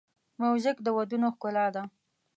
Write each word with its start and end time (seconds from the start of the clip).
موزیک 0.41 0.77
د 0.83 0.87
ودونو 0.97 1.27
ښکلا 1.35 1.67
ده. 1.75 1.83